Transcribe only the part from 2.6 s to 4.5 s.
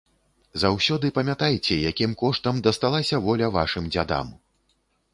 дасталася воля вашым дзядам!